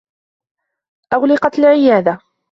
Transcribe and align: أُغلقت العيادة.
أُغلقت 1.13 1.59
العيادة. 1.59 2.19